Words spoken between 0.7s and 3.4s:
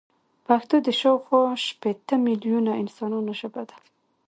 د شاوخوا شپيته ميليونه انسانانو